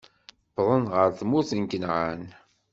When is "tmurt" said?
1.19-1.51